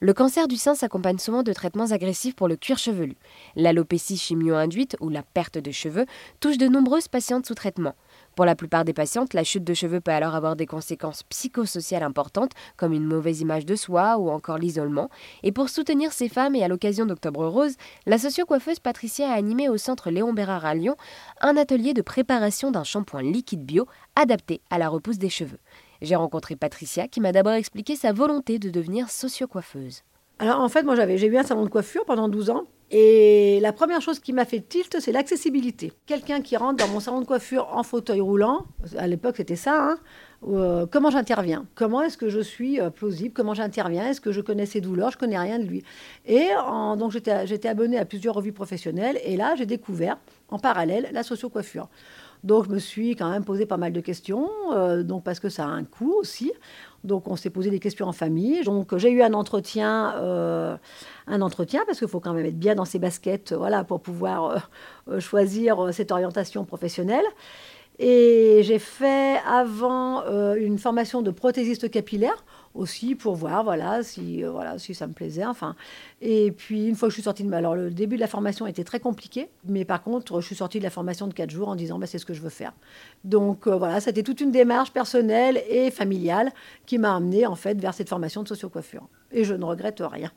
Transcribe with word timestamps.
Le 0.00 0.12
cancer 0.12 0.48
du 0.48 0.56
sein 0.56 0.74
s'accompagne 0.74 1.18
souvent 1.18 1.42
de 1.42 1.52
traitements 1.52 1.92
agressifs 1.92 2.34
pour 2.34 2.48
le 2.48 2.56
cuir 2.56 2.78
chevelu. 2.78 3.16
L'alopécie 3.54 4.16
chimio-induite 4.16 4.96
ou 5.00 5.08
la 5.08 5.22
perte 5.22 5.56
de 5.56 5.70
cheveux 5.70 6.06
touche 6.40 6.58
de 6.58 6.66
nombreuses 6.66 7.08
patientes 7.08 7.46
sous 7.46 7.54
traitement. 7.54 7.94
Pour 8.34 8.44
la 8.44 8.56
plupart 8.56 8.84
des 8.84 8.92
patientes, 8.92 9.34
la 9.34 9.44
chute 9.44 9.62
de 9.62 9.74
cheveux 9.74 10.00
peut 10.00 10.10
alors 10.10 10.34
avoir 10.34 10.56
des 10.56 10.66
conséquences 10.66 11.22
psychosociales 11.22 12.02
importantes, 12.02 12.50
comme 12.76 12.92
une 12.92 13.06
mauvaise 13.06 13.40
image 13.40 13.64
de 13.64 13.76
soi 13.76 14.18
ou 14.18 14.30
encore 14.30 14.58
l'isolement. 14.58 15.10
Et 15.44 15.52
pour 15.52 15.68
soutenir 15.68 16.12
ces 16.12 16.28
femmes 16.28 16.56
et 16.56 16.64
à 16.64 16.68
l'occasion 16.68 17.06
d'Octobre 17.06 17.46
Rose, 17.46 17.76
la 18.06 18.18
socio-coiffeuse 18.18 18.80
Patricia 18.80 19.30
a 19.30 19.34
animé 19.34 19.68
au 19.68 19.76
centre 19.76 20.10
Léon 20.10 20.32
Bérard 20.32 20.64
à 20.64 20.74
Lyon 20.74 20.96
un 21.40 21.56
atelier 21.56 21.94
de 21.94 22.02
préparation 22.02 22.72
d'un 22.72 22.84
shampoing 22.84 23.22
liquide 23.22 23.64
bio 23.64 23.86
adapté 24.16 24.60
à 24.70 24.78
la 24.78 24.88
repousse 24.88 25.18
des 25.18 25.30
cheveux. 25.30 25.60
J'ai 26.04 26.16
rencontré 26.16 26.54
Patricia 26.54 27.08
qui 27.08 27.20
m'a 27.20 27.32
d'abord 27.32 27.54
expliqué 27.54 27.96
sa 27.96 28.12
volonté 28.12 28.58
de 28.58 28.68
devenir 28.68 29.08
socio-coiffeuse. 29.08 30.02
Alors 30.38 30.60
en 30.60 30.68
fait, 30.68 30.82
moi 30.82 30.96
j'avais, 30.96 31.16
j'ai 31.16 31.28
eu 31.28 31.38
un 31.38 31.42
salon 31.42 31.64
de 31.64 31.70
coiffure 31.70 32.04
pendant 32.04 32.28
12 32.28 32.50
ans. 32.50 32.64
Et 32.90 33.58
la 33.60 33.72
première 33.72 34.02
chose 34.02 34.20
qui 34.20 34.34
m'a 34.34 34.44
fait 34.44 34.60
tilt, 34.60 35.00
c'est 35.00 35.10
l'accessibilité. 35.10 35.92
Quelqu'un 36.04 36.42
qui 36.42 36.56
rentre 36.56 36.84
dans 36.84 36.92
mon 36.92 37.00
salon 37.00 37.20
de 37.20 37.24
coiffure 37.24 37.68
en 37.72 37.82
fauteuil 37.82 38.20
roulant, 38.20 38.66
à 38.98 39.06
l'époque 39.06 39.36
c'était 39.38 39.56
ça, 39.56 39.82
hein, 39.82 39.98
euh, 40.46 40.84
comment 40.90 41.10
j'interviens? 41.10 41.66
Comment 41.74 42.02
est-ce 42.02 42.18
que 42.18 42.28
je 42.28 42.40
suis 42.40 42.78
euh, 42.78 42.90
plausible? 42.90 43.32
Comment 43.32 43.54
j'interviens? 43.54 44.10
Est-ce 44.10 44.20
que 44.20 44.32
je 44.32 44.42
connais 44.42 44.66
ses 44.66 44.82
douleurs? 44.82 45.10
Je 45.10 45.16
connais 45.16 45.38
rien 45.38 45.58
de 45.58 45.64
lui. 45.64 45.82
Et 46.26 46.48
donc 46.98 47.10
j'étais, 47.12 47.46
j'étais 47.46 47.68
abonnée 47.68 47.98
à 47.98 48.04
plusieurs 48.04 48.34
revues 48.34 48.52
professionnelles 48.52 49.18
et 49.24 49.36
là 49.38 49.54
j'ai 49.56 49.66
découvert 49.66 50.18
en 50.50 50.58
parallèle 50.58 51.08
la 51.12 51.22
socio-coiffure. 51.22 51.88
Donc, 52.44 52.66
je 52.66 52.70
me 52.70 52.78
suis 52.78 53.16
quand 53.16 53.30
même 53.30 53.44
posé 53.44 53.64
pas 53.64 53.78
mal 53.78 53.92
de 53.92 54.00
questions, 54.00 54.48
euh, 54.72 55.02
donc 55.02 55.24
parce 55.24 55.40
que 55.40 55.48
ça 55.48 55.64
a 55.64 55.68
un 55.68 55.84
coût 55.84 56.14
aussi. 56.20 56.52
Donc, 57.02 57.26
on 57.26 57.36
s'est 57.36 57.50
posé 57.50 57.70
des 57.70 57.80
questions 57.80 58.06
en 58.06 58.12
famille. 58.12 58.62
Donc, 58.64 58.96
j'ai 58.96 59.10
eu 59.10 59.22
un 59.22 59.32
entretien, 59.32 60.14
euh, 60.16 60.76
un 61.26 61.40
entretien 61.40 61.82
parce 61.86 61.98
qu'il 61.98 62.08
faut 62.08 62.20
quand 62.20 62.34
même 62.34 62.44
être 62.44 62.58
bien 62.58 62.74
dans 62.74 62.84
ses 62.84 62.98
baskets, 62.98 63.54
voilà, 63.54 63.82
pour 63.82 64.00
pouvoir 64.00 64.68
euh, 65.08 65.20
choisir 65.20 65.88
cette 65.92 66.12
orientation 66.12 66.64
professionnelle. 66.64 67.24
Et 67.98 68.53
j'ai 68.62 68.78
fait 68.78 69.38
avant 69.46 70.22
une 70.54 70.78
formation 70.78 71.22
de 71.22 71.30
prothésiste 71.30 71.90
capillaire 71.90 72.44
aussi 72.74 73.14
pour 73.14 73.36
voir 73.36 73.62
voilà 73.62 74.02
si 74.02 74.42
voilà 74.42 74.78
si 74.78 74.94
ça 74.94 75.06
me 75.06 75.12
plaisait 75.12 75.44
enfin. 75.44 75.76
Et 76.20 76.50
puis 76.50 76.88
une 76.88 76.96
fois 76.96 77.08
que 77.08 77.10
je 77.10 77.16
suis 77.16 77.22
sortie 77.22 77.44
de 77.44 77.52
alors 77.52 77.74
le 77.74 77.90
début 77.90 78.16
de 78.16 78.20
la 78.20 78.26
formation 78.26 78.66
était 78.66 78.84
très 78.84 79.00
compliqué 79.00 79.48
mais 79.64 79.84
par 79.84 80.02
contre 80.02 80.40
je 80.40 80.46
suis 80.46 80.56
sortie 80.56 80.78
de 80.78 80.84
la 80.84 80.90
formation 80.90 81.26
de 81.26 81.34
quatre 81.34 81.50
jours 81.50 81.68
en 81.68 81.76
disant 81.76 81.98
bah, 81.98 82.06
c'est 82.06 82.18
ce 82.18 82.26
que 82.26 82.34
je 82.34 82.42
veux 82.42 82.50
faire. 82.50 82.72
Donc 83.22 83.66
euh, 83.66 83.76
voilà 83.76 84.00
c'était 84.00 84.22
toute 84.22 84.40
une 84.40 84.50
démarche 84.50 84.92
personnelle 84.92 85.62
et 85.68 85.90
familiale 85.90 86.52
qui 86.86 86.98
m'a 86.98 87.14
amenée 87.14 87.46
en 87.46 87.54
fait 87.54 87.80
vers 87.80 87.94
cette 87.94 88.08
formation 88.08 88.42
de 88.42 88.48
socio-coiffure 88.48 89.08
et 89.34 89.44
je 89.44 89.54
ne 89.54 89.64
regrette 89.64 90.00
rien 90.00 90.30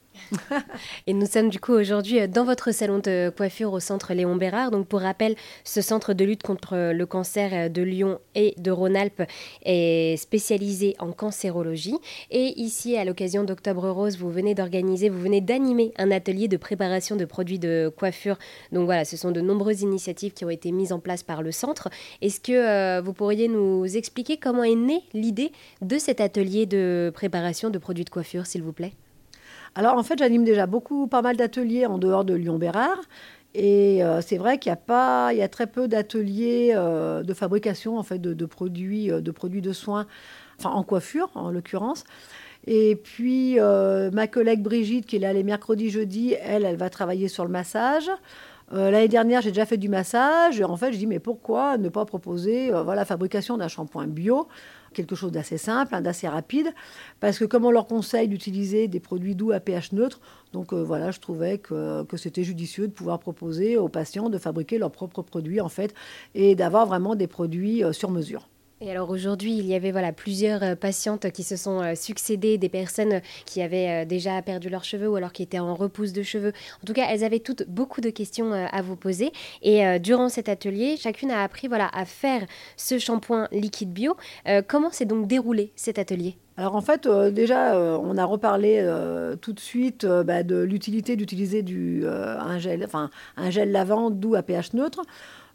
et 1.08 1.14
nous 1.14 1.26
sommes 1.26 1.50
du 1.50 1.60
coup 1.60 1.74
aujourd'hui 1.74 2.20
euh, 2.20 2.28
dans 2.28 2.44
votre 2.44 2.72
salon 2.74 3.00
de 3.00 3.32
coiffure 3.36 3.74
au 3.74 3.80
centre 3.80 4.14
Léon 4.14 4.36
Bérard. 4.36 4.72
Donc 4.72 4.88
pour 4.88 5.02
rappel, 5.02 5.36
ce 5.64 5.82
centre 5.82 6.14
de 6.14 6.26
lutte 6.26 6.44
contre 6.44 6.92
le 6.92 7.06
cancer 7.06 7.52
euh, 7.54 7.70
de 7.70 7.82
Lyon 7.82 8.20
et 8.36 8.54
de 8.58 8.72
Rhône-Alpes 8.72 9.24
est 9.64 10.18
spécialisé 10.18 10.96
en 11.00 11.12
cancérologie. 11.12 11.98
Et 12.32 12.60
ici, 12.60 12.98
à 12.98 13.06
l'occasion 13.06 13.44
d'Octobre 13.44 13.90
Rose, 13.90 14.18
vous 14.18 14.32
venez 14.32 14.56
d'organiser, 14.56 15.10
vous 15.10 15.22
venez 15.22 15.42
d'animer 15.42 15.94
un 15.98 16.12
atelier 16.12 16.48
de 16.48 16.58
préparation 16.58 17.16
de 17.16 17.26
produits 17.26 17.60
de 17.60 17.92
coiffure. 17.96 18.38
Donc 18.72 18.86
voilà, 18.86 19.06
ce 19.06 19.18
sont 19.18 19.32
de 19.32 19.42
nombreuses 19.42 19.82
initiatives 19.82 20.34
qui 20.34 20.46
ont 20.46 20.50
été 20.50 20.72
mises 20.72 20.92
en 20.92 21.00
place 21.00 21.24
par 21.24 21.42
le 21.42 21.52
centre. 21.52 21.90
Est-ce 22.22 22.40
que 22.40 22.52
euh, 22.52 23.02
vous 23.02 23.14
pourriez 23.14 23.48
nous 23.48 23.86
expliquer 23.98 24.38
comment 24.38 24.64
est 24.64 24.76
née 24.76 25.04
l'idée 25.14 25.52
de 25.82 25.98
cet 25.98 26.22
atelier 26.22 26.66
de 26.66 27.12
préparation 27.14 27.70
de 27.70 27.78
produits 27.78 28.06
de 28.06 28.10
coiffure, 28.10 28.46
s'il 28.46 28.64
vous 28.64 28.74
plaît? 28.74 28.87
Alors 29.76 29.98
en 29.98 30.04
fait, 30.04 30.18
j'anime 30.20 30.44
déjà 30.44 30.66
beaucoup, 30.66 31.08
pas 31.08 31.22
mal 31.22 31.38
d'ateliers 31.38 31.86
en 31.86 31.98
dehors 31.98 32.26
de 32.26 32.34
Lyon-Bérard. 32.34 33.02
Et 33.54 34.04
euh, 34.04 34.22
c'est 34.22 34.38
vrai 34.38 34.60
qu'il 34.60 34.70
y 34.70 34.74
a 34.74 34.76
pas, 34.76 35.30
il 35.34 35.40
y 35.40 35.42
a 35.42 35.48
très 35.48 35.66
peu 35.66 35.88
d'ateliers 35.88 36.74
euh, 36.76 37.24
de 37.24 37.34
fabrication 37.34 37.98
en 37.98 38.04
fait 38.04 38.20
de, 38.20 38.46
produits, 38.46 39.12
euh, 39.12 39.20
de 39.20 39.32
produits 39.32 39.64
de 39.64 39.74
soins, 39.74 40.06
enfin 40.60 40.70
en 40.70 40.84
coiffure 40.84 41.32
en 41.34 41.50
l'occurrence. 41.50 42.04
Et 42.68 42.96
puis 42.98 43.58
ma 43.60 44.28
collègue 44.28 44.62
Brigitte 44.62 45.06
qui 45.06 45.16
est 45.16 45.20
là 45.20 45.32
les 45.32 45.44
mercredis, 45.44 45.90
jeudis, 45.90 46.36
elle, 46.42 46.66
elle 46.66 46.76
va 46.76 46.90
travailler 46.90 47.30
sur 47.30 47.46
le 47.46 47.50
massage. 47.50 48.12
L'année 48.74 49.08
dernière, 49.08 49.42
j'ai 49.42 49.52
déjà 49.52 49.66
fait 49.66 49.78
du 49.78 49.88
massage. 49.88 50.60
Et 50.60 50.66
en 50.66 50.76
fait, 50.76 50.92
je 50.92 50.98
dis 50.98 51.08
mais 51.08 51.20
pourquoi 51.20 51.78
ne 51.78 51.88
pas 51.88 52.04
proposer 52.04 52.72
voilà 52.72 53.06
fabrication 53.06 53.56
d'un 53.58 53.70
shampoing 53.70 54.08
bio 54.08 54.50
quelque 54.98 55.16
chose 55.16 55.32
d'assez 55.32 55.58
simple, 55.58 55.94
hein, 55.96 56.02
d'assez 56.02 56.28
rapide, 56.28 56.74
parce 57.20 57.38
que 57.38 57.46
comme 57.46 57.66
on 57.66 57.72
leur 57.72 57.86
conseille 57.86 58.28
d'utiliser 58.28 58.88
des 58.88 59.00
produits 59.00 59.36
doux 59.36 59.52
à 59.52 59.60
pH 59.60 59.94
neutre, 59.94 60.20
donc 60.54 60.74
euh, 60.74 60.84
voilà, 60.84 61.12
je 61.12 61.20
trouvais 61.20 61.60
que, 61.60 62.06
c'était 62.18 62.44
judicieux 62.44 62.88
de 62.88 62.94
pouvoir 62.94 63.20
proposer 63.20 63.78
aux 63.78 63.90
patients 63.90 64.30
de 64.30 64.40
fabriquer 64.40 64.80
leurs 64.80 64.92
propres 64.92 65.22
produits 65.22 65.62
en 65.62 65.70
fait, 65.70 65.94
et 66.34 66.56
d'avoir 66.56 66.88
vraiment 66.88 67.16
des 67.16 67.28
produits 67.28 67.84
euh, 67.84 67.94
sur 67.94 68.10
mesure. 68.10 68.50
Et 68.80 68.92
alors 68.92 69.10
aujourd'hui, 69.10 69.58
il 69.58 69.66
y 69.66 69.74
avait 69.74 69.92
voilà 69.92 70.14
plusieurs 70.14 70.62
euh, 70.62 70.76
patientes 70.76 71.32
qui 71.32 71.42
se 71.42 71.56
sont 71.56 71.82
euh, 71.82 71.96
succédées, 71.96 72.60
des 72.60 72.70
personnes 72.70 73.22
qui 73.46 73.64
avaient 73.64 74.04
euh, 74.04 74.06
déjà 74.06 74.40
perdu 74.44 74.70
leurs 74.70 74.84
cheveux 74.84 75.10
ou 75.10 75.16
alors 75.16 75.34
qui 75.34 75.42
étaient 75.42 75.58
en 75.58 75.74
repousse 75.74 76.14
de 76.14 76.22
cheveux. 76.22 76.54
En 76.84 76.86
tout 76.86 76.94
cas, 76.94 77.08
elles 77.10 77.24
avaient 77.24 77.40
toutes 77.40 77.68
beaucoup 77.68 78.02
de 78.02 78.12
questions 78.12 78.54
à 78.54 78.82
vous 78.84 78.96
poser. 78.96 79.32
Et 79.62 80.00
durant 80.00 80.30
cet 80.30 80.50
atelier, 80.50 80.96
chacune 80.98 81.32
a 81.32 81.44
appris 81.44 81.68
voilà 81.68 81.90
à 81.94 82.06
faire 82.06 82.46
ce 82.76 83.00
shampoing 83.00 83.48
liquide 83.52 83.92
bio. 83.92 84.16
comment 84.68 84.92
s'est 84.92 85.06
donc 85.06 85.28
déroulé 85.28 85.72
cet 85.76 86.00
atelier? 86.00 86.38
Alors 86.58 86.76
en 86.76 86.82
fait, 86.82 87.08
déjà, 87.08 87.80
on 87.80 88.18
a 88.18 88.26
reparlé 88.26 88.84
tout 89.42 89.54
de 89.54 89.60
suite 89.60 90.06
bah, 90.06 90.42
de 90.42 90.58
l'utilité 90.58 91.16
d'utiliser 91.16 91.62
du 91.62 92.04
un 92.08 92.58
gel, 92.60 93.72
lavant 93.72 94.10
doux 94.10 94.36
à 94.36 94.42
pH 94.42 94.74
neutre. 94.74 95.04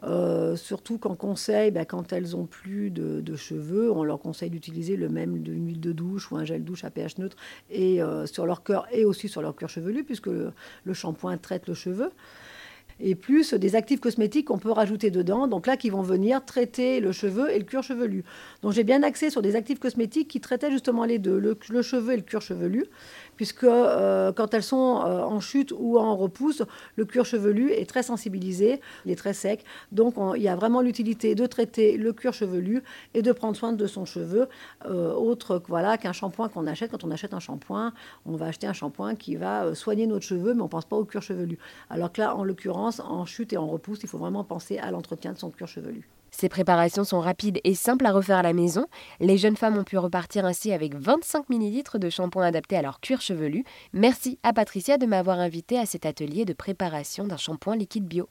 Euh, 0.04 0.56
surtout 0.56 0.98
qu'en 0.98 1.14
conseil, 1.14 1.70
bah, 1.70 1.84
quand 1.84 2.12
elles 2.12 2.34
ont 2.34 2.46
plus 2.46 2.90
de, 2.90 3.36
cheveux, 3.36 3.90
on 3.90 4.04
leur 4.04 4.18
conseille 4.18 4.50
d'utiliser 4.50 4.96
le 4.96 5.08
même 5.08 5.36
une 5.36 5.66
huile 5.66 5.80
de 5.80 5.92
douche 5.92 6.30
ou 6.30 6.36
un 6.36 6.44
gel 6.44 6.64
douche 6.64 6.84
à 6.84 6.90
pH 6.90 7.18
neutre 7.18 7.36
et 7.70 8.02
euh, 8.02 8.26
sur 8.26 8.46
leur 8.46 8.62
cœur 8.62 8.86
et 8.92 9.04
aussi 9.04 9.28
sur 9.28 9.42
leur 9.42 9.54
cuir 9.54 9.68
chevelu 9.68 10.04
puisque 10.04 10.26
le 10.26 10.94
shampoing 10.94 11.36
traite 11.38 11.66
le 11.66 11.74
cheveu 11.74 12.10
et 13.02 13.16
plus 13.16 13.52
des 13.52 13.74
actifs 13.74 14.00
cosmétiques 14.00 14.46
qu'on 14.46 14.58
peut 14.58 14.70
rajouter 14.70 15.10
dedans, 15.10 15.48
donc 15.48 15.66
là 15.66 15.76
qui 15.76 15.90
vont 15.90 16.02
venir 16.02 16.44
traiter 16.44 17.00
le 17.00 17.10
cheveu 17.10 17.50
et 17.50 17.58
le 17.58 17.64
cuir 17.64 17.82
chevelu. 17.82 18.24
Donc 18.62 18.72
j'ai 18.72 18.84
bien 18.84 19.02
axé 19.02 19.28
sur 19.28 19.42
des 19.42 19.56
actifs 19.56 19.80
cosmétiques 19.80 20.28
qui 20.28 20.40
traitaient 20.40 20.70
justement 20.70 21.04
les 21.04 21.18
deux, 21.18 21.38
le, 21.38 21.82
cheveu 21.82 22.12
et 22.12 22.16
le 22.16 22.22
cuir 22.22 22.40
chevelu, 22.40 22.86
puisque 23.42 23.64
euh, 23.64 24.30
quand 24.30 24.54
elles 24.54 24.62
sont 24.62 25.02
euh, 25.04 25.24
en 25.24 25.40
chute 25.40 25.74
ou 25.76 25.98
en 25.98 26.16
repousse, 26.16 26.62
le 26.94 27.04
cuir 27.04 27.24
chevelu 27.24 27.72
est 27.72 27.86
très 27.86 28.04
sensibilisé, 28.04 28.80
il 29.04 29.10
est 29.10 29.16
très 29.16 29.32
sec, 29.32 29.64
donc 29.90 30.14
il 30.36 30.42
y 30.42 30.46
a 30.46 30.54
vraiment 30.54 30.80
l'utilité 30.80 31.34
de 31.34 31.44
traiter 31.46 31.96
le 31.96 32.12
cuir 32.12 32.32
chevelu 32.32 32.84
et 33.14 33.22
de 33.22 33.32
prendre 33.32 33.56
soin 33.56 33.72
de 33.72 33.86
son 33.88 34.04
cheveu, 34.04 34.46
euh, 34.86 35.12
autre 35.12 35.60
qu'un 36.00 36.12
shampoing 36.12 36.50
qu'on 36.50 36.68
achète. 36.68 36.92
Quand 36.92 37.02
on 37.02 37.10
achète 37.10 37.34
un 37.34 37.40
shampoing, 37.40 37.92
on 38.26 38.36
va 38.36 38.46
acheter 38.46 38.68
un 38.68 38.72
shampoing 38.72 39.16
qui 39.16 39.34
va 39.34 39.74
soigner 39.74 40.06
notre 40.06 40.24
cheveu, 40.24 40.54
mais 40.54 40.60
on 40.60 40.66
ne 40.66 40.70
pense 40.70 40.84
pas 40.84 40.96
au 40.96 41.04
cuir 41.04 41.22
chevelu. 41.22 41.58
Alors 41.90 42.12
que 42.12 42.20
là, 42.20 42.36
en 42.36 42.44
l'occurrence, 42.44 43.00
en 43.00 43.24
chute 43.24 43.52
et 43.52 43.56
en 43.56 43.66
repousse, 43.66 44.04
il 44.04 44.08
faut 44.08 44.18
vraiment 44.18 44.44
penser 44.44 44.78
à 44.78 44.92
l'entretien 44.92 45.32
de 45.32 45.38
son 45.38 45.50
cuir 45.50 45.66
chevelu. 45.66 46.08
Ces 46.32 46.48
préparations 46.48 47.04
sont 47.04 47.20
rapides 47.20 47.60
et 47.62 47.74
simples 47.74 48.06
à 48.06 48.12
refaire 48.12 48.38
à 48.38 48.42
la 48.42 48.52
maison. 48.52 48.86
Les 49.20 49.38
jeunes 49.38 49.56
femmes 49.56 49.78
ont 49.78 49.84
pu 49.84 49.98
repartir 49.98 50.44
ainsi 50.44 50.72
avec 50.72 50.94
25 50.94 51.48
ml 51.50 51.98
de 52.00 52.10
shampoing 52.10 52.44
adapté 52.44 52.76
à 52.76 52.82
leur 52.82 53.00
cuir 53.00 53.20
chevelu. 53.20 53.64
Merci 53.92 54.38
à 54.42 54.52
Patricia 54.52 54.98
de 54.98 55.06
m'avoir 55.06 55.38
invité 55.38 55.78
à 55.78 55.86
cet 55.86 56.06
atelier 56.06 56.44
de 56.44 56.52
préparation 56.52 57.26
d'un 57.26 57.36
shampoing 57.36 57.76
liquide 57.76 58.06
bio. 58.06 58.28